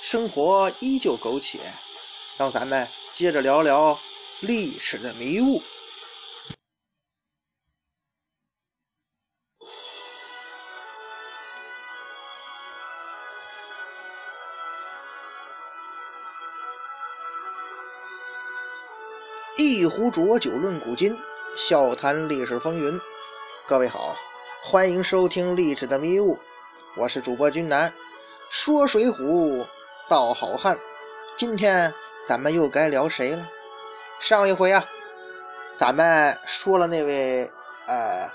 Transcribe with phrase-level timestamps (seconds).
[0.00, 1.58] 生活依旧苟且，
[2.38, 4.00] 让咱们接着聊聊
[4.40, 5.62] 历史的迷雾。
[19.58, 21.14] 一壶浊酒论古今。
[21.56, 22.98] 笑谈历史风云，
[23.66, 24.16] 各位好，
[24.62, 26.36] 欢迎收听《历史的迷雾》，
[26.96, 27.92] 我是主播君南，
[28.48, 29.66] 说水浒
[30.10, 30.76] 道好汉。
[31.36, 31.94] 今天
[32.26, 33.48] 咱们又该聊谁了？
[34.18, 34.84] 上一回啊，
[35.78, 37.48] 咱们说了那位
[37.86, 38.28] 呃，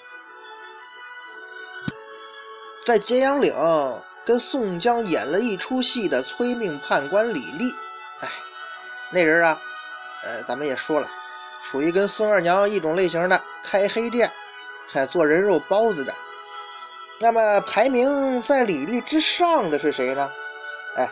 [2.86, 3.54] 在揭阳岭
[4.24, 7.76] 跟宋江演了一出戏的催命判官李立。
[8.22, 8.30] 哎，
[9.12, 9.62] 那人啊，
[10.24, 11.10] 呃，咱们也说了。
[11.62, 14.32] 属于跟孙二娘一种类型的，开黑店，
[14.88, 16.14] 还做人肉包子的。
[17.20, 20.32] 那么排名在李丽之上的是谁呢？
[20.96, 21.10] 哎，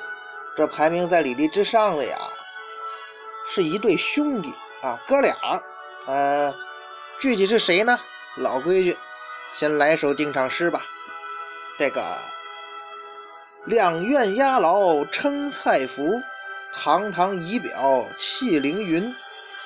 [0.56, 2.18] 这排名在李丽之上的呀，
[3.46, 5.36] 是一对兄弟啊，哥俩。
[6.06, 6.54] 呃，
[7.20, 8.00] 具体是谁呢？
[8.38, 8.98] 老规矩，
[9.52, 10.82] 先来首定场诗吧。
[11.80, 12.04] 这个
[13.66, 16.22] 两院押牢称蔡福，
[16.72, 19.16] 堂堂仪表气凌云。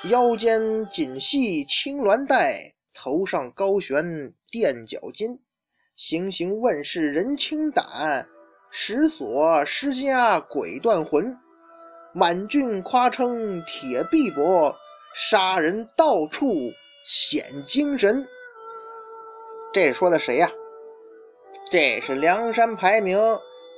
[0.04, 5.40] 腰间锦系青鸾带，头上高悬垫脚巾。
[5.96, 8.28] 行行问世人轻胆，
[8.70, 11.36] 石锁施家鬼断魂。
[12.12, 14.74] 满郡夸称铁臂膊，
[15.14, 16.54] 杀人到处
[17.04, 18.26] 显精神。
[19.72, 20.50] 这说的谁呀？
[21.70, 23.18] 这是梁山排名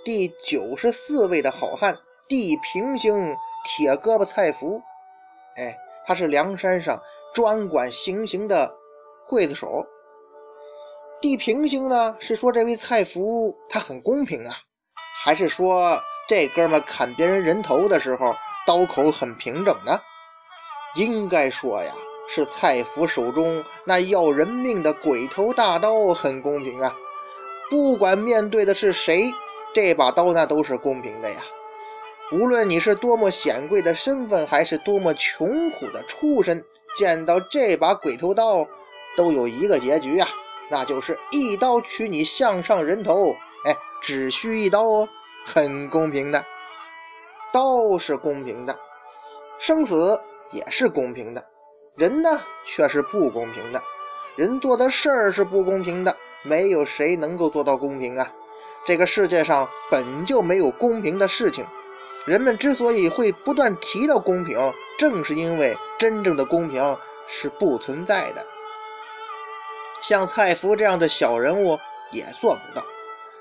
[0.04, 1.98] 第九十四位的好汉，
[2.28, 4.80] 地平星铁胳膊蔡福。
[5.56, 5.76] 哎。
[6.06, 7.00] 他是梁山上
[7.32, 8.74] 专管行刑的
[9.28, 9.86] 刽子手。
[11.20, 14.52] 地平星呢，是说这位蔡福他很公平啊，
[15.22, 18.34] 还是说这哥们砍别人人头的时候
[18.66, 20.00] 刀口很平整呢？
[20.96, 21.92] 应该说呀，
[22.26, 26.96] 是蔡福手中那要人命的鬼头大刀很公平啊。
[27.68, 29.32] 不管面对的是谁，
[29.74, 31.36] 这把刀那都是公平的呀。
[32.32, 36.64] 无论你是多么显贵的身份，还是多么穷苦的出身，
[36.96, 38.66] 见到这把鬼头刀，
[39.16, 40.28] 都有一个结局啊，
[40.70, 43.36] 那就是一刀取你项上人头。
[43.64, 45.08] 哎，只需一刀哦，
[45.44, 46.44] 很公平的。
[47.52, 48.78] 刀是公平的，
[49.58, 50.22] 生死
[50.52, 51.44] 也是公平的，
[51.96, 53.82] 人呢却是不公平的。
[54.36, 58.32] 人做的事儿是不公平的，没有谁能够做到公平啊。
[58.86, 61.66] 这个世界上本就没有公平的事情。
[62.24, 68.46] 人们之所以会不断提到公平，正是因为真正的公平是不存在的。
[70.00, 71.78] 像蔡福这样的小人物
[72.12, 72.84] 也做不到，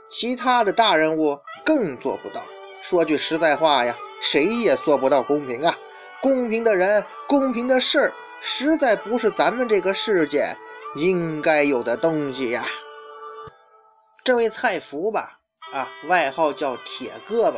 [0.09, 2.41] 其他的大人物更做不到。
[2.81, 5.77] 说句实在话呀，谁也做不到公平啊！
[6.21, 10.55] 公平的人，公平的事儿，实在不是咱们这个世界
[10.95, 12.63] 应该有的东西呀。
[14.23, 15.39] 这位蔡福吧，
[15.71, 17.55] 啊，外号叫铁胳膊。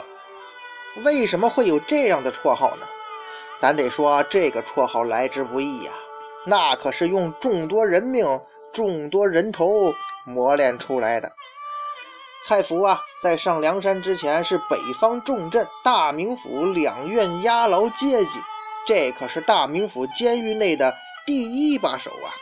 [1.03, 2.87] 为什么会有这样的绰号呢？
[3.59, 5.91] 咱得说这个绰号来之不易呀，
[6.47, 8.25] 那可是用众多人命、
[8.73, 9.93] 众多人头
[10.25, 11.31] 磨练出来的。
[12.47, 18.39] 蔡福啊，在上梁山之前是北方重镇大名府两院押牢阶级，
[18.85, 22.33] 这可是大名府监狱内的第一把手啊！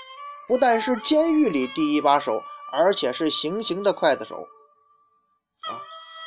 [0.47, 4.47] 不但是监狱里第一把手，而且是行刑的刽子手
[5.69, 5.81] 啊，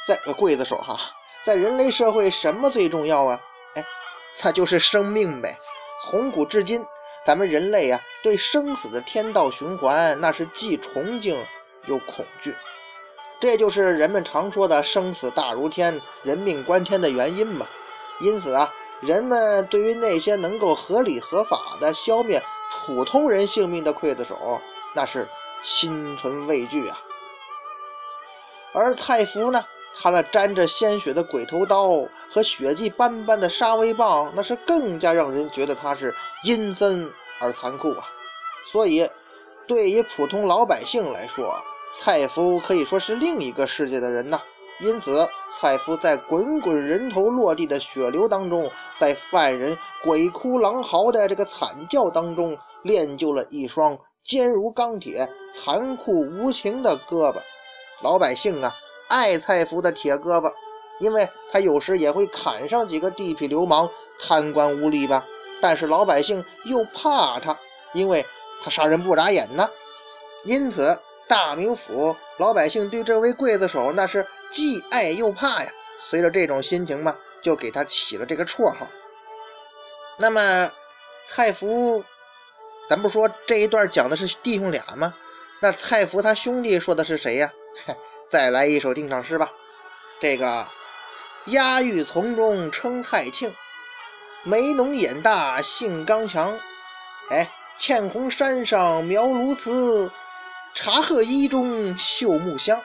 [0.07, 0.97] 在刽子手哈。
[1.43, 3.41] 在人类社会，什么最重要啊？
[3.75, 3.85] 哎，
[4.45, 5.59] 那就是生命呗。
[6.05, 6.85] 从古至今，
[7.25, 11.37] 咱们人类啊，对生死的天道循环，那是既崇敬
[11.87, 12.55] 又恐惧。
[13.43, 17.67] 这就是人们常说的“生死大如天，人命关天”的原因嘛。
[18.21, 22.41] 因此啊，人们对于那些能够合理合法的消灭
[22.71, 24.61] 普通人性命的刽子手，
[24.95, 25.27] 那是
[25.61, 26.97] 心存畏惧啊。
[28.75, 29.65] 而蔡福呢？
[30.01, 31.89] 他那沾着鲜血的鬼头刀
[32.31, 38.07] 和血迹斑斑的杀威棒，那是更加让人觉得他是阴森而残酷啊！
[38.71, 39.11] 所以，
[39.67, 41.53] 对于普通老百姓来说，
[41.95, 44.41] 蔡福可以说是另一个世界的人呐。
[44.81, 57.37] 因此，蔡福在滚滚人头落地的血流当中，在犯人鬼哭狼嚎的这个惨叫当中，练就了一双坚如钢铁、残酷无情的胳膊。
[58.03, 58.75] 老百姓啊，
[59.09, 60.53] 爱蔡福的铁胳膊，
[60.99, 65.25] 因为他有时也会砍上几个地痞流氓、贪官污吏吧。
[65.61, 67.57] 但是老百姓又怕他，
[67.93, 68.27] 因为
[68.61, 69.69] 他杀人不眨眼呢。
[70.45, 70.99] 因此。
[71.29, 75.73] 大名府老百姓对这位刽子手那是既爱又怕呀。
[75.99, 78.89] 随着这种心情嘛，就给他起了这个绰号。
[80.19, 80.71] 那么
[81.23, 82.05] 蔡福，
[82.89, 85.15] 咱不说这一段讲的是弟兄俩吗？
[85.61, 87.53] 那蔡福他兄弟说的是谁呀？
[88.29, 89.51] 再来一首定场诗吧。
[90.21, 90.67] 这个
[91.47, 93.55] 押玉从中称蔡庆，
[94.43, 96.59] 眉浓眼大性刚强。
[97.31, 97.49] 哎，
[97.79, 100.11] 茜红山上描鸬鹚。
[100.75, 102.81] 茶褐衣中绣木香，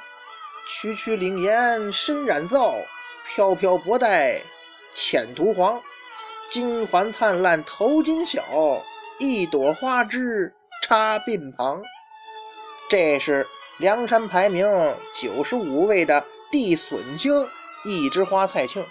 [0.68, 2.74] 区区灵颜深染皂，
[3.26, 4.42] 飘飘薄带
[4.94, 5.82] 浅涂黄。
[6.50, 8.84] 金环灿烂头巾小，
[9.20, 10.54] 一朵花枝
[10.84, 11.82] 插鬓旁。
[12.90, 13.48] 这是
[13.78, 14.68] 梁山排名
[15.14, 17.48] 九十五位的帝损卿
[17.86, 18.86] 一枝花蔡庆，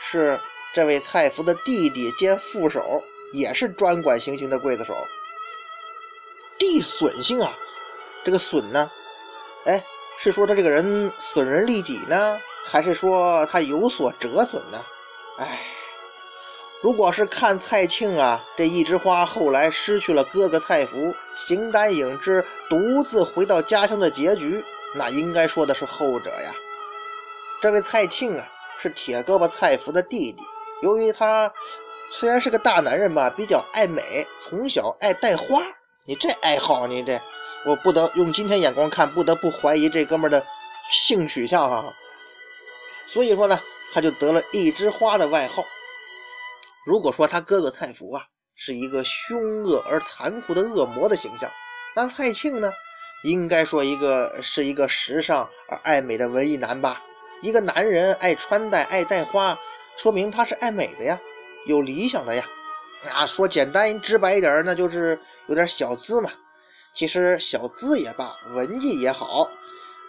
[0.00, 0.40] 是
[0.74, 4.96] 这位蔡福的弟弟兼副手，也是专管行刑的刽子手。
[6.58, 7.54] 帝损姓啊。
[8.24, 8.90] 这个损呢？
[9.64, 9.84] 哎，
[10.18, 14.84] 是说他这个人损人利己呢，还是说他有所折损呢？
[15.38, 15.60] 哎，
[16.80, 24.64] 如果是看蔡庆啊这一枝花后来失去了哥哥蔡福，形单影只，独自回到家乡的结局，
[24.94, 26.54] 那应该说的是后者呀。
[27.60, 28.44] 这位蔡庆啊，
[28.76, 30.42] 是铁胳膊蔡福的弟弟，
[30.82, 31.52] 由于他
[32.10, 35.62] 虽然是个大男人吧，比较爱美，从小爱戴花，
[36.04, 37.20] 你这爱好，你这。
[37.64, 40.44] 我不得用今天眼光看，不得不怀疑这哥们的
[40.90, 41.94] 性取向哈。
[43.06, 43.60] 所以说呢，
[43.92, 45.64] 他就得了一枝花的外号。
[46.84, 48.24] 如果说他哥哥蔡福啊
[48.56, 51.50] 是一个凶恶而残酷的恶魔的形象，
[51.94, 52.70] 那蔡庆呢，
[53.22, 57.00] 应该说一个是一个时尚而爱美的文艺男吧。
[57.42, 59.56] 一个男人爱穿戴、爱戴花，
[59.96, 61.20] 说明他是爱美的呀，
[61.66, 62.44] 有理想的呀。
[63.12, 66.30] 啊，说简单直白一点，那就是有点小资嘛。
[66.92, 69.48] 其实小资也罢，文艺也好，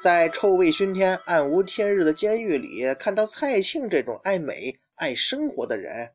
[0.02, 6.12] 在臭味熏天、暗无天日的监狱里，看到蔡庆这种爱美、爱生活的人，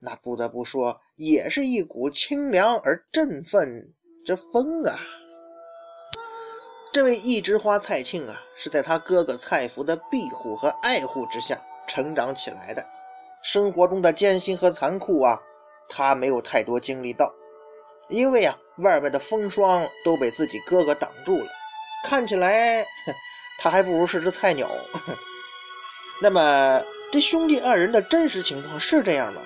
[0.00, 3.94] 那不得不说，也是一股清凉而振奋
[4.24, 4.98] 之风啊！
[6.92, 12.84] 这位一枝花蔡庆啊，是在他哥哥蔡福的庇护和爱护之下成长起来的。
[13.42, 15.40] 生活中的艰辛和残酷啊，
[15.88, 17.32] 他没有太多经历到，
[18.10, 18.54] 因为啊。
[18.76, 21.46] 外面的风霜都被自己哥哥挡住了，
[22.02, 22.82] 看起来
[23.58, 24.70] 他还不如是只菜鸟。
[26.22, 29.42] 那么这兄弟二人的真实情况是这样吗？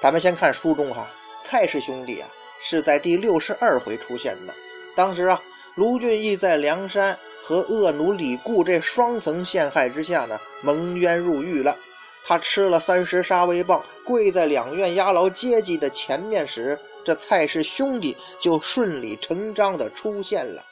[0.00, 1.08] 咱们先看书中哈，
[1.40, 2.28] 蔡氏兄弟啊
[2.60, 4.52] 是在第六十二回出现的。
[4.96, 5.40] 当时啊，
[5.76, 11.78] 卢俊义在梁山和恶奴李固这双层陷害之下呢，蒙冤入狱了。
[12.24, 16.78] 他吃了三十杀威棒，跪在两院押牢阶级的前面时。
[17.04, 20.62] 这蔡氏兄弟就顺理成章地出现了。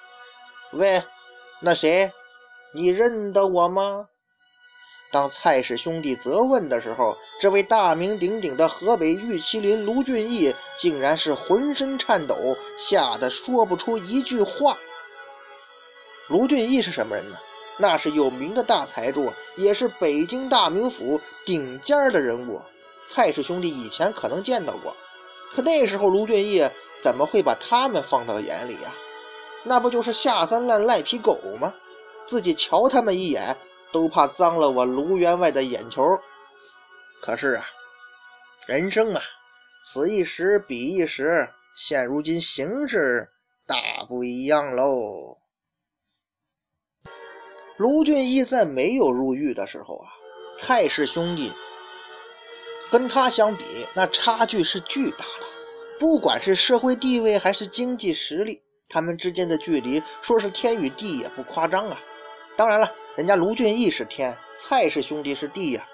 [0.70, 1.02] 喂，
[1.60, 2.12] 那谁，
[2.72, 4.06] 你认得我吗？
[5.10, 14.78] 当蔡氏兄弟责问的时候，这位大名鼎鼎的河北玉麒麟卢俊义竟然是浑身颤抖，吓得说不出一句话。
[16.28, 17.36] 卢俊义是什么人呢？
[17.80, 22.60] 那是有名的大财主，也是北京大名府顶尖的人物。
[23.08, 24.94] 蔡氏兄弟以前可能见到过。
[25.50, 26.62] 可那时候卢俊义
[27.02, 28.92] 怎么会把他们放到眼里呀？
[29.64, 31.74] 那不就是下三滥赖皮狗吗？
[32.26, 33.56] 自己瞧他们一眼
[33.92, 36.02] 都怕脏了我卢员外的眼球。
[37.20, 37.64] 可是啊，
[38.66, 39.20] 人生啊，
[39.82, 43.30] 此一时彼一时，现如今形势
[43.66, 45.39] 大不一样喽。
[47.80, 50.12] 卢俊义在没有入狱的时候啊，
[50.58, 51.50] 蔡氏兄弟。
[52.90, 55.46] 跟他相比，那差距是巨大的。
[55.98, 61.98] 不管是社会地位还是经济实力，他们之间的距离说是天与地也不夸张啊。
[62.54, 65.88] 当然了，人家卢俊义是天，蔡氏兄弟是地呀。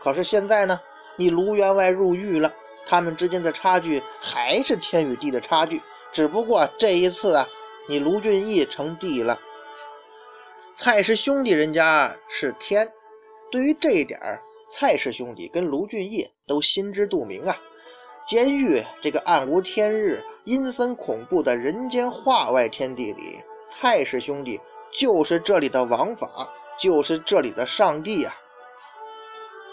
[0.00, 0.80] 可是现在呢，
[1.16, 2.50] 你卢员外入狱了，
[2.86, 5.82] 他们之间的差距还是天与地的差距。
[6.10, 7.46] 只不过这一次啊，
[7.86, 9.38] 你卢俊义成地了，
[10.80, 12.92] 蔡氏兄弟人家是天。
[13.50, 14.20] 对于这一点。
[14.64, 17.58] 蔡氏兄弟跟卢俊义都心知肚明啊，
[18.24, 24.60] 监狱这个暗无天日、阴森恐怖的人间化外天地里，蔡氏兄弟
[24.92, 28.32] 就是这里的王法，就是这里的上帝呀。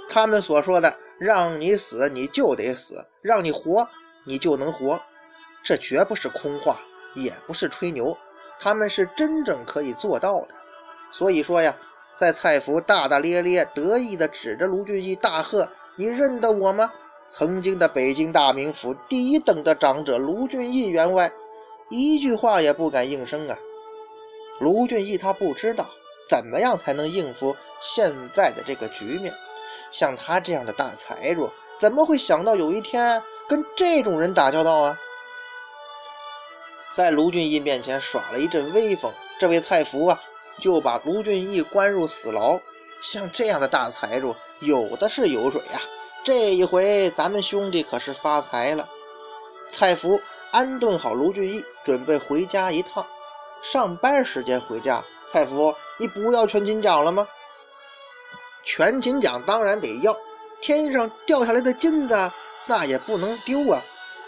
[0.10, 3.88] 他们所说的“让你死你就得死，让你活
[4.26, 5.00] 你就能活”，
[5.62, 6.82] 这绝不是空话，
[7.14, 8.18] 也不是吹牛，
[8.58, 10.56] 他们是真正可以做到的。
[11.18, 11.78] 所以说呀，
[12.14, 16.92] 在蔡福大大咧咧、得意地指着卢俊义大喝：“你认得我吗？”
[17.30, 21.32] 曾经的北京大名府第一等的长者卢俊义员外，
[21.90, 23.58] 一句话也不敢应声啊。
[24.60, 25.88] 卢俊义他不知道
[26.28, 29.34] 怎么样才能应付现在的这个局面。
[29.92, 35.00] 像他这样的大财主，怎么会想到有一天跟这种人打交道啊？
[36.94, 40.22] 在卢俊义面前耍了一阵威风，这位蔡福啊，
[40.60, 42.60] 就把卢俊义关入死牢。
[43.02, 45.80] 像这样的大财主，有的是油水呀。
[46.24, 48.90] 这一回，咱们兄弟可是发财了。
[49.72, 50.20] 蔡福
[50.52, 53.06] 安顿好卢俊义，准备回家一趟。
[53.62, 57.28] 上班时间回家，蔡福，你不要全勤奖了吗？
[58.64, 60.16] 全勤奖当然得要。
[60.62, 62.32] 天上掉下来的金子，
[62.66, 63.82] 那也不能丢啊。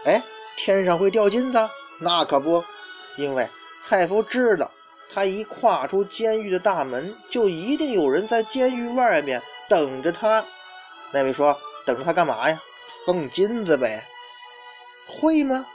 [0.05, 0.21] 哎，
[0.55, 1.69] 天上会掉金子？
[1.99, 2.63] 那可不，
[3.15, 3.49] 因为
[3.81, 4.69] 蔡福知道，
[5.13, 10.45] 他一跨出监狱的大门，就一定有人在监狱外面等着他。
[11.11, 11.57] 那位说。
[11.85, 12.61] 等着他干嘛呀？
[13.05, 14.05] 送金子呗。
[15.07, 15.65] 会吗？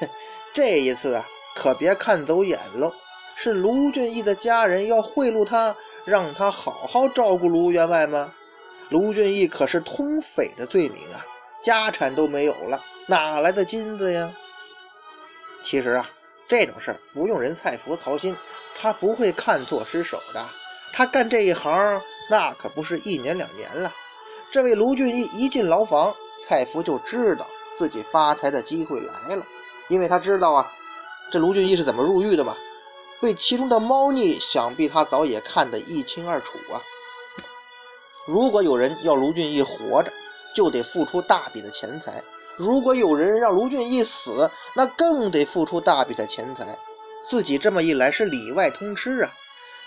[0.52, 2.92] 这一次啊，可别看走眼喽。
[3.34, 8.34] 是卢俊义的家人要贿赂他，让他好好照顾卢员外吗？
[8.90, 11.24] 卢俊义可是通匪的罪名啊，
[11.62, 14.30] 家产都没有了，哪来的金子呀？
[15.62, 16.06] 其实啊，
[16.52, 18.36] 这种事儿不用人蔡福操心，
[18.74, 20.46] 他不会看错失手的。
[20.92, 23.90] 他干这一行，那可不是一年两年了。
[24.50, 29.46] 这位卢俊义一进牢房，蔡福就知道自己发财的机会来了，
[29.88, 30.70] 因为他知道啊，
[31.30, 32.54] 这卢俊义是怎么入狱的嘛。
[33.18, 36.76] 对其中的猫腻，想必他早也看得一清二楚啊。
[38.26, 40.12] 如果有人要卢俊义活着，
[40.54, 42.22] 就得付出大笔的钱财；
[42.56, 46.78] 如果有人让卢俊义死，那更得付出大笔的钱财。
[47.24, 49.32] 自己这么一来是里外通吃啊。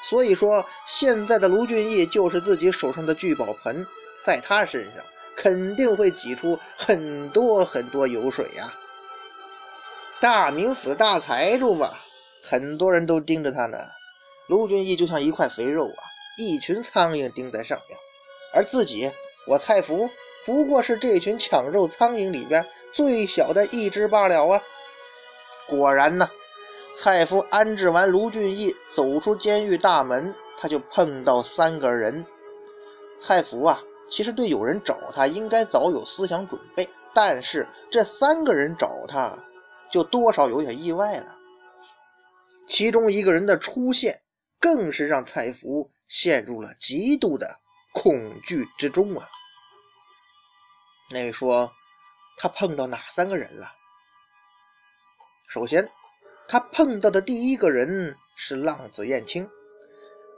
[0.03, 3.86] 所以说，现在的卢俊义就是自己手上的聚宝盆。
[4.24, 5.03] 在他身上
[5.36, 8.74] 肯定会挤出很多很多油水呀！
[10.19, 12.00] 大名府的大财主吧，
[12.41, 13.77] 很多人都盯着他呢。
[14.48, 16.01] 卢俊义就像一块肥肉啊，
[16.39, 18.00] 一群苍蝇盯在上面，
[18.51, 19.12] 而自己，
[19.45, 20.10] 我蔡福
[20.45, 24.61] 不过是这群抢肉苍蝇里边最小的一只罢了啊！
[25.67, 26.29] 果然呢，
[26.93, 32.25] 蔡福安置完卢俊义，走出监狱大门，他就碰到三个人。
[33.17, 33.81] 蔡福啊！
[34.07, 39.35] 其实对有人找他，应该早有思想准备，但是这三个人找他，
[39.91, 41.35] 就多少有点意外了。
[42.67, 44.21] 其中一个人的出现，
[44.59, 47.59] 更是让蔡福陷入了极度的
[47.93, 49.27] 恐惧之中啊。
[51.12, 51.71] 那位说，
[52.38, 53.74] 他碰到哪三个人了？
[55.47, 55.89] 首先，
[56.47, 59.50] 他碰到的第一个人是浪子燕青。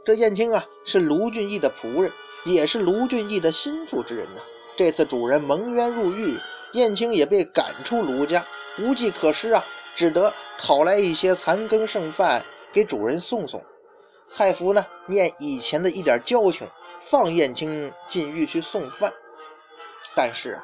[0.06, 2.12] 这燕青啊，是卢俊义的仆人。
[2.46, 4.42] 也是卢俊义的心腹之人呐。
[4.78, 6.40] 这次主人蒙冤入狱，
[6.74, 8.46] 燕青也被赶出卢家，
[8.78, 13.66] 无计可施啊，只得讨来一些残羹剩饭给主人送送。
[14.28, 16.70] 蔡福呢，念以前的一点交情，
[17.02, 19.14] 放燕青进狱去送饭。
[20.18, 20.64] 但是啊，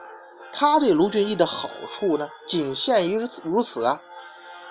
[0.52, 4.02] 他对卢俊义的好处呢，仅限于如此啊。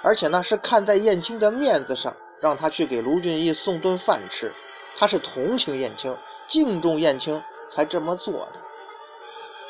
[0.03, 4.53] 而且呢，是看在燕青的面子上，让他去给卢俊义送顿饭吃。
[4.97, 6.19] 他是同情燕青。
[6.49, 8.61] 敬重燕青才这么做的。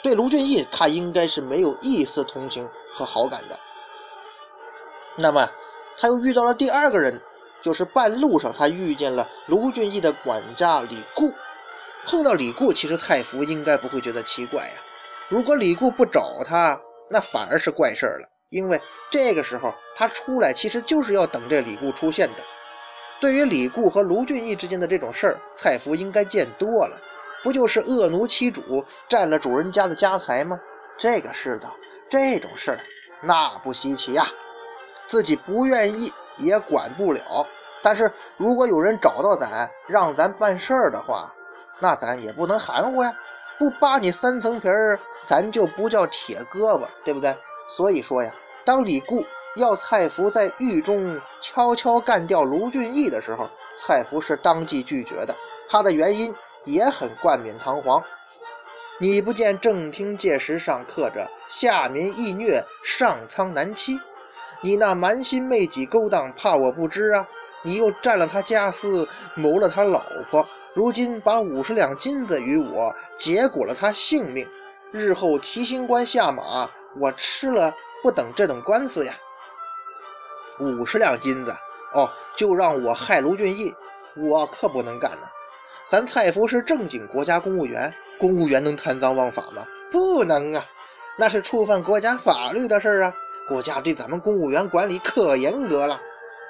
[0.02, 3.57] 对卢俊义，他应该是没有一丝同情和好感的。
[5.16, 5.49] 那么，
[5.99, 7.21] 他又遇到了第二个人，
[7.62, 11.33] 就是半路上他遇见了卢俊义的管家李固。
[12.04, 14.75] 碰到李固，其实蔡福应该不会觉得奇怪呀。
[15.33, 18.79] 如果李固不找他，那反而是怪事儿了，因为
[19.11, 22.43] 这个时候他出来，其实就是要等这李固出现的。
[23.19, 27.01] 对于李固和卢俊义之间的这种事儿，蔡福应该见多了，
[27.43, 30.61] 不就是恶奴欺主，占了主人家的家财吗？
[30.99, 31.71] 这个世道，
[32.11, 32.79] 这种事儿
[33.23, 34.27] 那不稀奇呀。
[35.07, 37.47] 自己不愿意也管不了，
[37.81, 41.33] 但是如果有人找到咱，让咱办事儿的话，
[41.81, 43.11] 那咱也不能含糊呀。
[43.62, 47.33] 不扒你三层皮儿，咱就不叫铁胳膊，对不对？
[47.69, 49.25] 所以说呀，当李固。
[49.54, 55.37] 要蔡福在狱中悄悄干掉卢俊义的时候，蔡福是当即拒绝的。
[55.69, 58.02] 他的原因也很冠冕堂皇
[58.99, 64.00] ：“你不见正厅戒石上刻着‘下民易虐，上苍难欺’？
[64.62, 67.28] 你那蛮心昧己勾当，怕我不知啊？
[67.62, 74.49] 你又占了他家私，谋了他老婆，如今把五十两金子与我，结果了他性命。
[74.91, 79.12] 日后提刑官下马，我吃了不等这等官司呀。
[80.61, 81.55] 五十两金子
[81.93, 83.75] 哦，就让我害卢俊义，
[84.17, 85.26] 我可不能干呢。
[85.85, 89.67] 咱蔡福是正经国家公务员，公务员能贪赃枉法吗？
[89.91, 90.64] 不能啊，
[91.19, 93.14] 那是触犯国家法律的事儿啊。
[93.49, 96.00] 国家对咱们公务员管理可严格了。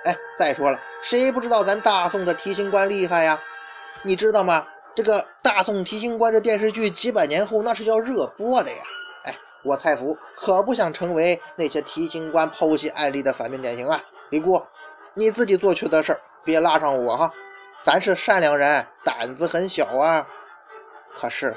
[0.05, 3.41] 哎，再说了，谁不知道咱大宋的提刑官厉害呀？
[4.04, 4.66] 你知道吗？
[4.94, 8.76] 这个《大宋提刑官》这电视剧几百年后那是要热播的呀！
[9.25, 14.02] 哎，我蔡福可不想成为那些提刑官剖析案例的反面典型啊！
[14.30, 14.61] 李姑，
[15.14, 17.32] 你自己做缺德事儿，别拉上我哈！
[17.82, 20.26] 咱是善良人，胆子很小啊。
[21.14, 21.56] 可是，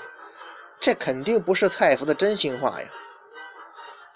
[0.79, 2.87] 这肯定不是蔡福的真心话呀。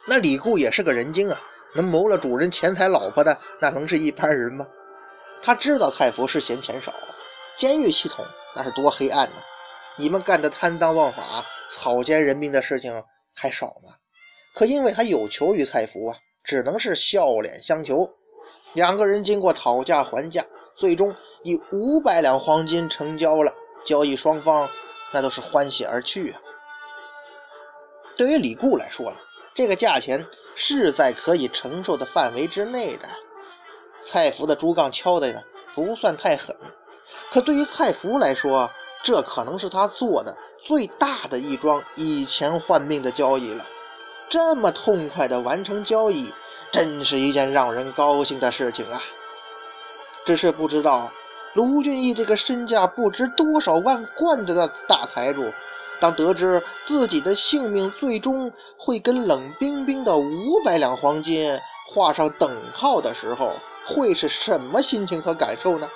[0.05, 1.41] 那李固也是个人精啊，
[1.74, 4.65] 能谋了主人钱财老婆的，那能是一般人吗？
[5.41, 6.93] 他知道蔡福是嫌钱少。
[7.60, 8.25] 监狱系统
[8.56, 9.36] 那是多黑暗呢！
[9.98, 13.04] 你们干的贪赃枉法、草菅人命的事情
[13.36, 13.96] 还少吗？
[14.56, 18.10] 可因为他有求于蔡福啊，只能是笑脸相求。
[18.72, 21.13] 两个人经过讨价还价，最终
[21.44, 23.54] 以五百两黄金成交了。
[23.84, 24.70] 交易双方
[25.12, 26.42] 那都是欢喜而去啊。
[28.16, 29.18] 对于李固来说呢，
[29.54, 30.25] 这个价钱
[30.56, 33.10] 是在可以承受的范围之内的。
[34.01, 35.44] 蔡福的竹杠敲的呢，
[35.75, 36.56] 不算太狠。
[37.30, 38.70] 可对于蔡福来说，
[39.04, 43.66] 这可能是他做的最大的一桩以钱换命的交易了。
[44.30, 46.34] 这么痛快的完成交易，
[46.72, 49.01] 真是一件让人高兴的事情啊！
[50.25, 51.12] 只是不知道
[51.54, 55.51] 卢俊义这个身价不知多少万贯的大财主，
[56.00, 65.89] 当得知自己的性命最终会跟冷冰冰的五百两黄金画上等号的时候，会是什么心情和感受呢？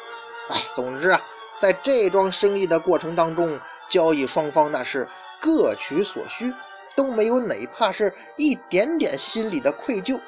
[0.50, 1.22] 哎，总之啊，
[1.58, 5.08] 在这桩生意的过程当中，交易双方那是
[5.40, 6.54] 各取所需，
[6.96, 10.20] 都没有哪怕是一点点心里的愧疚。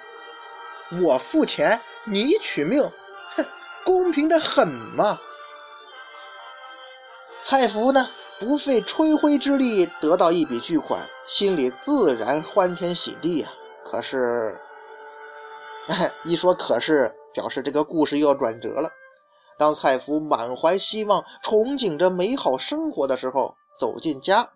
[1.01, 2.91] 我付钱，你取命，
[3.35, 3.45] 哼，
[3.83, 5.19] 公平的很嘛！
[7.41, 8.09] 蔡福呢，
[8.39, 13.49] 不费吹灰之力得到一笔巨款，心里自然欢天喜地呀。
[13.83, 14.59] 可是，
[16.23, 18.89] 一说可是，表示这个故事又要转折了。
[19.57, 24.49] 当蔡福满怀希望、憧憬着美好生活的时候，走进家，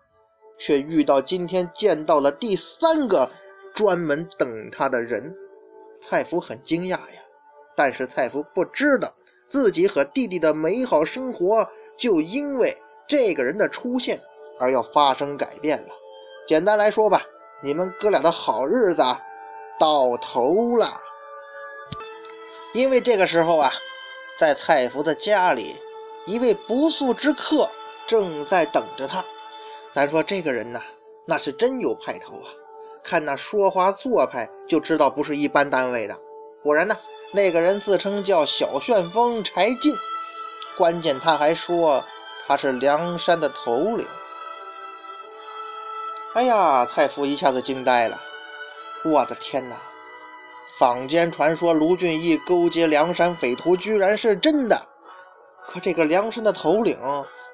[0.58, 3.30] 却遇到今天见到了第三个
[3.74, 5.34] 专门等他的人。
[6.02, 7.22] 蔡福很惊讶呀，
[7.74, 9.08] 但是蔡福不知道
[9.46, 12.76] 自己和弟弟的美好生活就因为
[13.08, 14.20] 这个人的出现
[14.58, 15.88] 而要发生改变了。
[16.46, 17.22] 简单来说吧，
[17.62, 19.02] 你们哥俩的好日子
[19.78, 20.86] 到头了。
[22.74, 23.72] 因为这个时候啊。
[24.40, 25.76] 在蔡福的家里，
[26.24, 27.68] 一位不速之客
[28.06, 29.22] 正在等着他。
[29.92, 30.80] 咱说这个人呐，
[31.26, 32.48] 那是真有派头啊！
[33.04, 36.18] 看那说话做派，就知道不是一般单位的。
[36.62, 36.96] 果然呢，
[37.32, 39.94] 那个人自称叫小旋风柴进，
[40.74, 42.02] 关键他还说
[42.46, 44.06] 他是梁山的头领。
[46.32, 48.18] 哎呀，蔡福一下子惊呆了！
[49.04, 49.76] 我的天哪！
[50.78, 54.86] 坊间传说卢俊义勾结梁山匪徒，居然是真的。
[55.66, 56.96] 可这个梁山的头领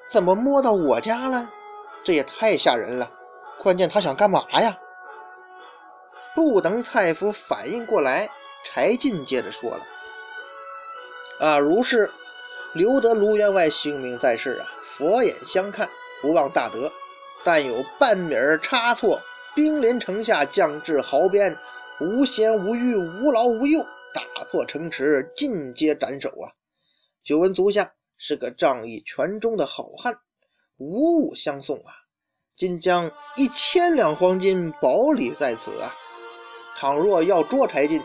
[0.09, 1.49] 怎么摸到我家了？
[2.03, 3.11] 这也太吓人了！
[3.59, 4.77] 关键他想干嘛呀？
[6.35, 8.29] 不等蔡福反应过来，
[8.63, 9.81] 柴进接着说了
[11.41, 12.11] ：“啊，如是，
[12.73, 15.89] 留得卢员外性命在世啊，佛眼相看，
[16.21, 16.91] 不忘大德。
[17.43, 19.21] 但有半米差错，
[19.55, 21.57] 兵临城下，将至壕边。”
[21.99, 23.81] 无闲无欲，无劳无幼，
[24.13, 26.53] 打破城池，尽皆斩首啊！
[27.23, 30.19] 久闻足下是个仗义拳忠的好汉，
[30.77, 31.91] 无物相送啊！
[32.55, 35.95] 今将一千两黄金保礼在此啊！
[36.75, 38.03] 倘若要捉柴进，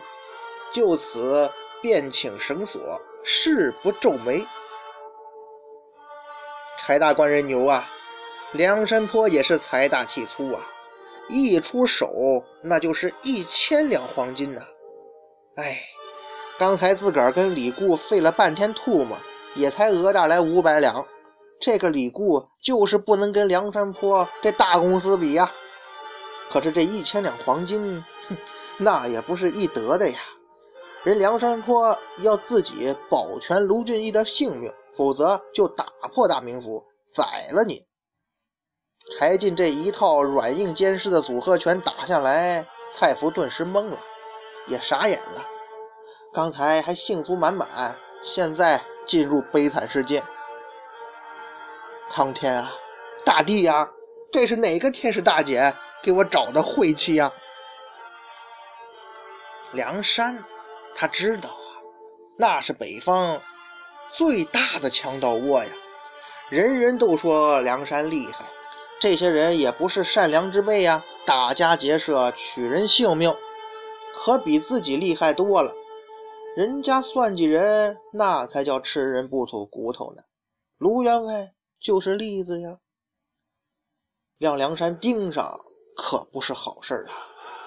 [0.73, 1.51] 就此
[1.83, 2.81] 便请绳索，
[3.23, 4.47] 誓不皱眉。
[6.79, 7.91] 柴大官人牛啊！
[8.55, 10.67] 梁山坡也是财大气粗啊！
[11.29, 14.61] 一出手，那就是一千两黄金呐！
[15.57, 15.81] 哎，
[16.59, 19.17] 刚才自个儿跟李固费了半天吐沫，
[19.55, 21.07] 也才讹诈来五百两。
[21.61, 25.51] 这个李固就是不能跟梁山坡这大公司比呀。
[26.51, 28.37] 可是这一千两黄金，哼，
[28.79, 30.19] 那也不是易得的呀。
[31.05, 37.87] 人梁山坡要自己保全卢俊义的性命，否则就打破大名府，宰了你。
[39.11, 43.99] 柴进这一套软硬兼施的组合拳打下来，蔡福顿时懵了，
[44.67, 45.47] 也傻眼了。
[46.33, 50.23] 刚才还幸福满满，现在进入悲惨世界。
[52.09, 52.73] 苍天啊，
[53.25, 53.91] 大地呀，
[54.33, 57.31] 这是哪个天使大姐给我找的晦气呀？
[59.73, 60.45] 梁山，
[60.95, 61.83] 他知道啊，
[62.39, 63.41] 那是北方
[64.11, 65.71] 最大的强盗窝呀，
[66.51, 68.47] 人人都说梁山厉害。
[69.03, 73.35] 这些人也不是善良之辈呀，打家劫舍，取人性命，
[74.15, 75.75] 可比自己厉害多了。
[76.55, 80.23] 人家算计人，那才叫吃人不吐骨头呢。
[80.79, 82.79] 卢员外就是例子呀。
[84.39, 85.59] 让梁山盯上
[85.97, 87.11] 可不是好事啊。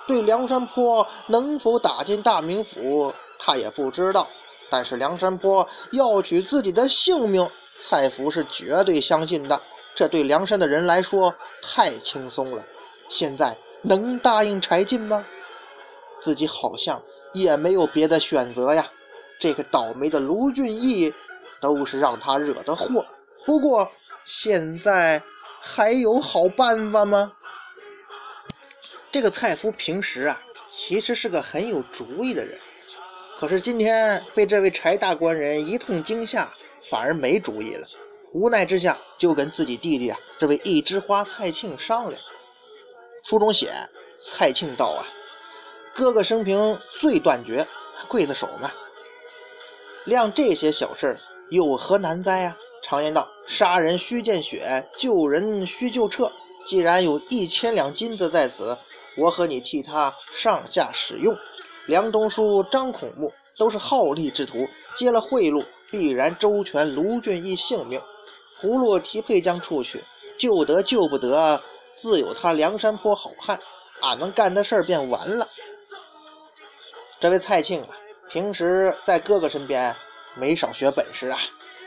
[0.08, 4.30] 对梁山坡能否打进大名府，他也不知道。
[4.70, 7.46] 但是梁山坡要取自己的性命，
[7.78, 9.62] 蔡福是绝对相信的。
[9.96, 12.66] 这对梁山的人来说太轻松了，
[13.10, 15.26] 现在能答应柴进吗？
[16.20, 17.02] 自己好像
[17.34, 18.92] 也没有别的选择呀。
[19.40, 21.14] 这个倒霉的卢俊义
[21.60, 23.06] 都是让他惹的祸。
[23.46, 23.90] 不过
[24.24, 25.22] 现在
[25.62, 27.34] 还有好办法吗？
[29.12, 32.60] 这个蔡福平时啊，其实是个很有主意的人，
[33.38, 36.52] 可是今天被这位柴大官人一通惊吓，
[36.90, 37.88] 反而没主意了。
[38.36, 42.22] 无奈之下，就跟自己弟弟啊，这位一枝花蔡庆商量。
[43.24, 43.72] 书中写，
[44.20, 45.08] 蔡庆道啊，
[45.94, 47.66] 哥哥生平最断绝，
[48.10, 48.70] 刽子手嘛，
[50.04, 51.18] 量这些小事
[51.50, 52.58] 有何难哉啊？
[52.84, 56.30] 常言道，杀人须见血，救人须救彻。
[56.66, 58.78] 既然有一千两金子在此，
[59.16, 61.34] 我和你替他上下使用。
[61.86, 68.02] 梁东书、张孔目都是好利之徒，接了贿赂，必然周全卢俊义性命。
[68.66, 70.04] 葫芦提配将出去，
[70.40, 71.62] 救得救不得，
[71.94, 73.60] 自有他梁山坡好汉。
[74.02, 75.48] 俺们干的事儿便完了。
[77.20, 77.90] 这位蔡庆啊，
[78.28, 79.96] 平时在哥哥身边
[80.34, 81.38] 没少学本事啊。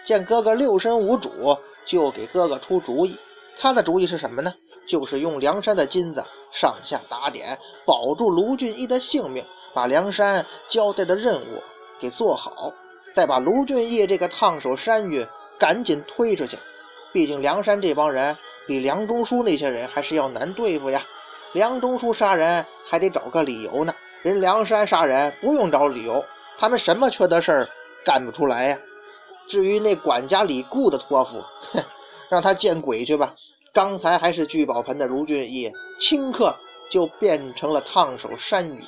[0.05, 3.19] 见哥哥六神无主，就给哥哥出主意。
[3.57, 4.55] 他的主意是什么呢？
[4.87, 11.63] 就是用梁山的金子上下打点，保住卢俊义的性命，把梁山交代的任务
[11.99, 12.73] 给做好，
[13.13, 15.27] 再把卢俊义这个烫手山芋。
[15.59, 16.57] 赶紧推出去！
[17.13, 21.03] 毕竟梁山这帮人比梁中书那些人还是要难对付呀。
[21.53, 26.25] 梁中书杀人还得找个理由呢，人梁山杀人不用找理由，
[26.59, 27.69] 他们什么缺德事儿
[28.05, 28.79] 干不出来呀？
[29.49, 31.43] 至于那管家李固的托付，
[31.73, 31.83] 哼，
[32.29, 33.35] 让他见鬼去吧！
[33.73, 36.55] 刚才还是聚宝盆的卢俊义，顷刻
[36.91, 38.85] 就变成了烫手山芋，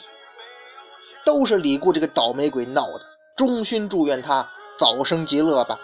[1.24, 3.00] 都是李固这个倒霉鬼闹的。
[3.36, 4.46] 衷心祝愿他
[4.78, 5.80] 早生极乐吧。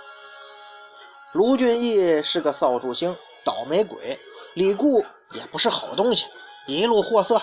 [1.37, 3.99] 卢俊义是个扫帚星，倒霉鬼；
[4.55, 6.25] 李固也不是好东西，
[6.67, 7.43] 一路货色。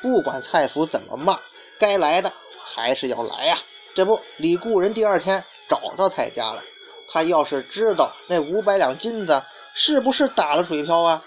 [0.00, 1.38] 不管蔡福怎么骂，
[1.78, 2.32] 该来的
[2.64, 3.58] 还是要来呀。
[3.94, 6.62] 这不，李固人第二天找到蔡家了。
[7.10, 9.42] 他要是知道那五百两金子
[9.74, 11.22] 是不是打了水漂啊？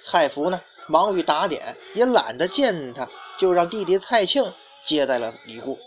[0.00, 3.06] 蔡福呢，忙于打点，也懒得见他，
[3.38, 4.50] 就让弟弟蔡庆
[4.86, 5.78] 接待了李固。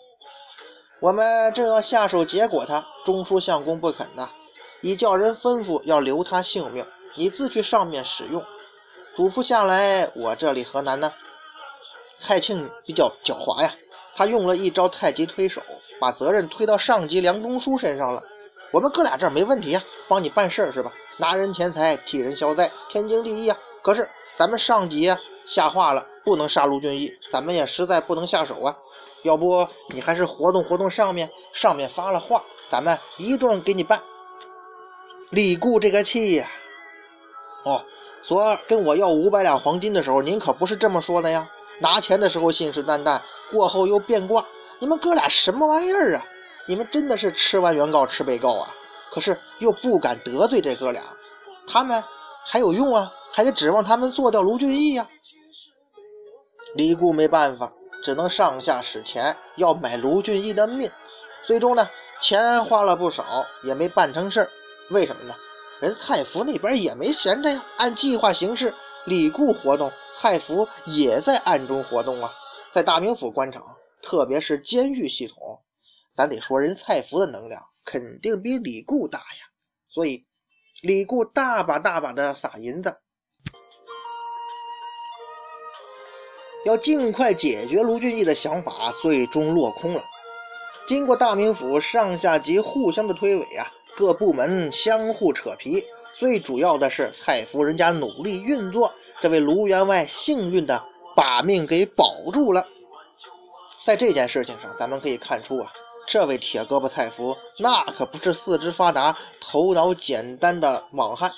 [1.00, 4.30] 我们正要下手结果他，中书相公不肯呐。
[4.84, 8.44] 已叫人吩咐要留他性命，你自去上面使用。
[9.16, 11.14] 嘱咐下来，我这里何难呢？
[12.14, 13.74] 蔡庆比较狡猾呀，
[14.14, 15.62] 他用了一招太极推手，
[16.02, 18.22] 把责任推到上级梁中书身上了。
[18.72, 20.92] 我们哥俩这儿没问题呀，帮你办事是吧？
[21.16, 23.58] 拿人钱财，替人消灾，天经地义啊。
[23.82, 28.78] 可是咱们上级呀下话了，不能杀卢俊义，咱们也实在不能下手啊。
[29.24, 34.04] 要不你还是活动活动上面，上面发了话，咱们一众给你办。
[35.34, 36.48] 李固这个气呀！
[37.66, 37.84] 哦，
[38.22, 41.50] 昨儿跟我要五百两黄金的时候，您可不是这么说的呀。
[41.80, 43.20] 拿钱的时候信誓旦旦，
[43.52, 44.46] 过后又变卦。
[44.78, 46.26] 你们哥俩什么玩意儿啊？
[46.68, 48.70] 你们真的是吃完原告吃被告啊！
[49.10, 51.02] 可是又不敢得罪这哥俩，
[51.66, 52.04] 他们
[52.46, 53.12] 还有用啊？
[53.32, 55.08] 还得指望他们做掉卢俊义呀。
[56.76, 60.92] 李固没办法，只能上下使钱，要买卢俊义的命。
[61.44, 61.90] 最终呢，
[62.22, 64.50] 钱花了不少，也没办成事儿。
[64.90, 65.36] 为什么呢？
[65.80, 68.74] 人蔡福那边也没闲着呀，按计划行事。
[69.06, 72.32] 李固活动，蔡福也在暗中活动啊。
[72.72, 73.62] 在大名府官场，
[74.02, 75.62] 特别是监狱系统，
[76.14, 79.52] 咱得说人蔡福的能量肯定比李固大呀。
[79.90, 80.26] 所以，
[80.82, 83.00] 李固大把大把的撒银子，
[86.66, 90.02] 要尽快解决卢俊义的想法，最终落空了。
[90.88, 93.70] 经过大名府上下级互相的推诿啊。
[93.96, 100.84] 各部门相互扯皮，最主要的是蔡夫人家努力运作，这位卢员外幸运的
[101.16, 102.66] 把命给保住了。
[103.86, 105.72] 在这件事情上，咱们可以看出啊，
[106.08, 111.32] 这位铁胳膊蔡福，那可不是四肢发达、头脑简单的莽汉。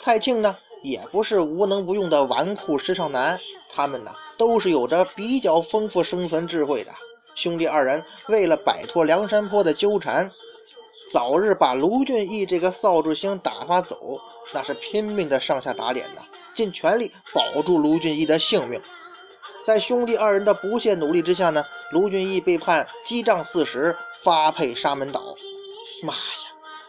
[0.00, 3.38] 蔡庆呢，也不是无能无用的纨绔时尚男。
[3.74, 6.90] 他们呢，都是有着比较丰富生存智慧的
[7.34, 8.02] 兄弟二人。
[8.28, 10.30] 为了摆脱梁山坡的纠缠，
[11.12, 14.18] 早日把卢俊义这个扫帚星打发走，
[14.54, 16.22] 那是拼命的上下打脸呐，
[16.54, 18.80] 尽全力保住卢俊义的性命。
[19.62, 25.20] 在兄弟二人的不懈努力之下呢，卢俊义被判击杖四十，发配沙门岛。
[26.02, 26.20] 妈呀，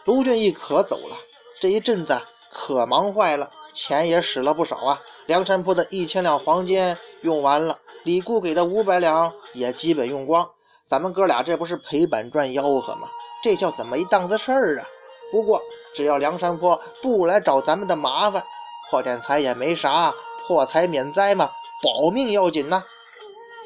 [0.06, 1.16] 卢俊义可走了，
[1.60, 2.18] 这一阵子
[2.50, 5.00] 可忙坏了，钱也使了不少啊。
[5.26, 10.48] 梁山坡的一千两黄金用完了，李固给的五百两也基本用光。
[10.86, 13.06] 咱们哥俩这不是赔本赚吆喝吗？
[13.44, 14.88] 这叫怎么一档子事儿啊？
[15.30, 15.60] 不过
[15.94, 18.42] 只要梁山坡不来找咱们的麻烦，
[18.90, 20.14] 破点财也没啥，
[20.46, 21.50] 破财免灾嘛。
[21.82, 22.82] 保命要紧呐！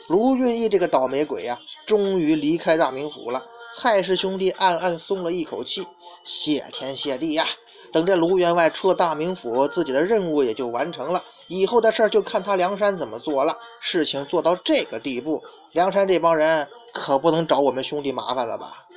[0.09, 3.47] 卢俊义这个倒霉鬼呀，终于离开大名府了。
[3.77, 5.87] 蔡氏兄弟暗暗松了一口气，
[6.25, 7.47] 谢天谢地呀！
[7.93, 11.23] 等这卢员外出了大名府，自己的任务也就完成了。
[11.47, 13.57] 以后的事儿就看他梁山怎么做了。
[13.79, 18.88] 事情做到这个地步，梁山这帮人可不能找我们兄弟麻烦了吧？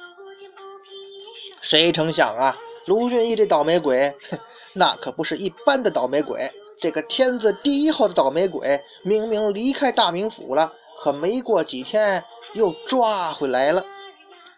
[1.71, 2.57] 谁成想啊，
[2.87, 4.37] 卢俊义这倒霉鬼，哼，
[4.73, 6.51] 那可不是一般的倒霉鬼。
[6.77, 10.69] 这个天字第一号的倒霉鬼，明明离开大名府了，
[11.01, 12.21] 可没过几天
[12.55, 13.81] 又抓回来了。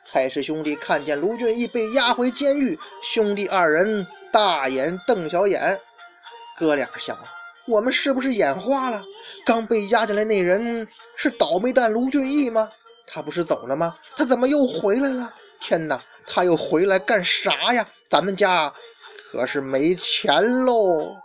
[0.03, 5.79] 蔡氏兄弟看见卢俊义被押回监狱，兄弟二人大眼瞪小眼。
[6.57, 7.15] 哥俩想，
[7.67, 8.99] 我们是不是眼花了？
[9.45, 12.67] 刚被押进来那人是倒霉蛋卢俊义吗？
[13.05, 13.95] 他不是走了吗？
[14.17, 15.31] 他怎么又回来了？
[15.59, 17.85] 天哪，他又回来干啥呀？
[18.09, 18.73] 咱们家
[19.31, 21.17] 可是没钱喽！